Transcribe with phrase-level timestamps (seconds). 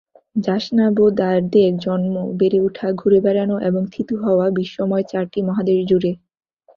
[0.35, 6.11] জাসনাবোদার্দের জন্ম, বেড়ে ওঠা, ঘুরে বেড়ানো এবং থিতু হওয়া বিশ্বময় চারটি মহাদেশজুড়ে।